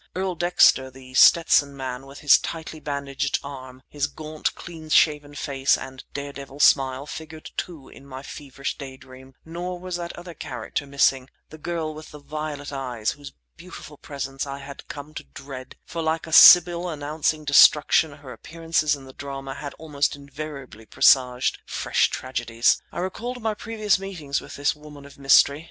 Earl 0.15 0.33
Dexter, 0.33 0.89
The 0.89 1.13
Stetson 1.13 1.77
Man, 1.77 2.07
with 2.07 2.21
his 2.21 2.39
tightly 2.39 2.79
bandaged 2.79 3.37
arm, 3.43 3.83
his 3.87 4.07
gaunt, 4.07 4.55
clean 4.55 4.89
shaven 4.89 5.35
face 5.35 5.77
and 5.77 6.03
daredevil 6.15 6.59
smile, 6.59 7.05
figured, 7.05 7.51
too, 7.55 7.87
in 7.87 8.07
my 8.07 8.23
feverish 8.23 8.79
daydream; 8.79 9.35
nor 9.45 9.79
was 9.79 9.97
that 9.97 10.11
other 10.17 10.33
character 10.33 10.87
missing, 10.87 11.29
the 11.51 11.59
girl 11.59 11.93
with 11.93 12.09
the 12.09 12.17
violet 12.17 12.73
eyes 12.73 13.11
whose 13.11 13.33
beautiful 13.57 13.97
presence 13.99 14.47
I 14.47 14.57
had 14.57 14.87
come 14.87 15.13
to 15.13 15.23
dread; 15.23 15.75
for 15.85 16.01
like 16.01 16.25
a 16.25 16.33
sybil 16.33 16.89
announcing 16.89 17.45
destruction 17.45 18.11
her 18.13 18.33
appearances 18.33 18.95
in 18.95 19.05
the 19.05 19.13
drama 19.13 19.53
had 19.53 19.75
almost 19.75 20.15
invariably 20.15 20.87
presaged 20.87 21.59
fresh 21.67 22.09
tragedies. 22.09 22.81
I 22.91 22.97
recalled 22.97 23.39
my 23.39 23.53
previous 23.53 23.99
meetings 23.99 24.41
with 24.41 24.55
this 24.55 24.75
woman 24.75 25.05
of 25.05 25.19
mystery. 25.19 25.59